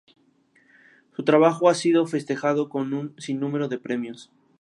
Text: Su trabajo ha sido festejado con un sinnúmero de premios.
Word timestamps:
Su 1.15 1.21
trabajo 1.23 1.69
ha 1.69 1.75
sido 1.75 2.07
festejado 2.07 2.69
con 2.69 2.91
un 2.95 3.13
sinnúmero 3.21 3.67
de 3.67 3.77
premios. 3.77 4.31